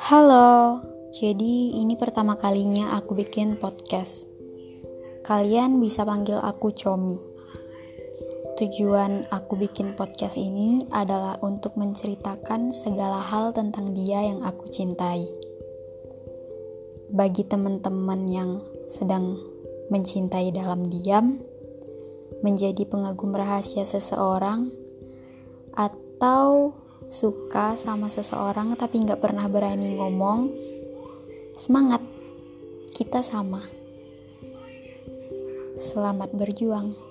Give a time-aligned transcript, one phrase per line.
[0.00, 0.80] Halo,
[1.12, 4.24] jadi ini pertama kalinya aku bikin podcast.
[5.28, 7.20] Kalian bisa panggil aku Comi.
[8.56, 15.28] Tujuan aku bikin podcast ini adalah untuk menceritakan segala hal tentang dia yang aku cintai.
[17.12, 18.56] Bagi teman-teman yang
[18.88, 19.36] sedang
[19.92, 21.44] mencintai dalam diam,
[22.40, 24.64] menjadi pengagum rahasia seseorang,
[25.76, 26.79] atau
[27.10, 30.46] suka sama seseorang tapi nggak pernah berani ngomong,
[31.58, 31.98] semangat,
[32.94, 33.66] kita sama.
[35.74, 37.09] Selamat berjuang.